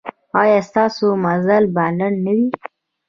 [0.41, 2.47] ایا ستاسو مزل به لنډ نه وي؟